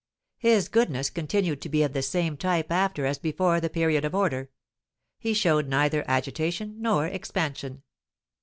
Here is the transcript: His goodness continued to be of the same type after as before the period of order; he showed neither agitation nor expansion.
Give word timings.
His 0.39 0.67
goodness 0.67 1.11
continued 1.11 1.61
to 1.61 1.69
be 1.69 1.83
of 1.83 1.93
the 1.93 2.01
same 2.01 2.35
type 2.35 2.71
after 2.71 3.05
as 3.05 3.19
before 3.19 3.61
the 3.61 3.69
period 3.69 4.03
of 4.03 4.15
order; 4.15 4.49
he 5.19 5.35
showed 5.35 5.67
neither 5.67 6.03
agitation 6.09 6.73
nor 6.79 7.05
expansion. 7.05 7.83